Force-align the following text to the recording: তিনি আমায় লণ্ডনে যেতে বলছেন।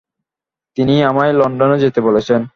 তিনি 0.77 0.95
আমায় 1.03 1.33
লণ্ডনে 1.33 1.77
যেতে 1.79 1.99
বলছেন। 2.01 2.41